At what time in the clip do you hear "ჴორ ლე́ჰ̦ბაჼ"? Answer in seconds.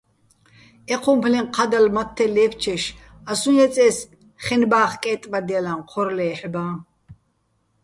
5.91-6.69